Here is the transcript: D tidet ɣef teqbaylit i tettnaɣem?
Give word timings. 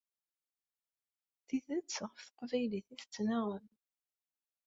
D 1.41 1.43
tidet 1.47 2.01
ɣef 2.09 2.17
teqbaylit 2.25 2.87
i 2.93 2.95
tettnaɣem? 3.01 3.65